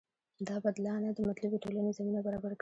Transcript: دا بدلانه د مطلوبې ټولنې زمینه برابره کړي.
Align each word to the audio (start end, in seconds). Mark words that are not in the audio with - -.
دا 0.47 0.55
بدلانه 0.65 1.09
د 1.13 1.19
مطلوبې 1.29 1.57
ټولنې 1.63 1.91
زمینه 1.97 2.19
برابره 2.27 2.55
کړي. 2.57 2.59